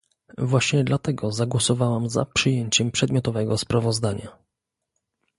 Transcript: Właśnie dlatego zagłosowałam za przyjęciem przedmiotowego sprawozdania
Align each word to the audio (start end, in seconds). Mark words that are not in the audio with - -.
Właśnie 0.37 0.83
dlatego 0.83 1.31
zagłosowałam 1.31 2.09
za 2.09 2.25
przyjęciem 2.25 2.91
przedmiotowego 2.91 3.57
sprawozdania 3.57 4.37